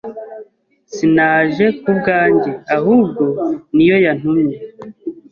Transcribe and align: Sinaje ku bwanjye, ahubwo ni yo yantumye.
Sinaje 0.93 1.65
ku 1.81 1.89
bwanjye, 1.99 2.51
ahubwo 2.75 3.23
ni 3.75 3.83
yo 3.89 3.97
yantumye. 4.05 4.57